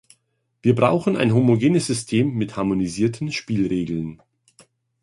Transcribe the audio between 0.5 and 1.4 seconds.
Wir brauchen ein